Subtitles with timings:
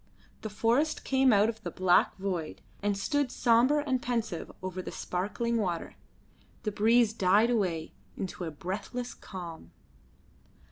[0.41, 4.91] The forest came out of the black void and stood sombre and pensive over the
[4.91, 5.95] sparkling water.
[6.63, 9.69] The breeze died away into a breathless calm.